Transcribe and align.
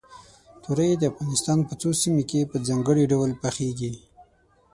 تورۍ 0.63 0.91
د 0.97 1.03
افغانستان 1.11 1.59
په 1.67 1.73
څو 1.81 1.89
سیمو 2.01 2.23
کې 2.29 2.49
په 2.51 2.57
ځانګړي 2.67 3.03
ډول 3.11 3.31
پخېږي. 3.43 3.91